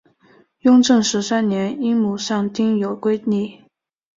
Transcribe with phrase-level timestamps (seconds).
[0.61, 3.65] 雍正十三年因母丧丁忧归里。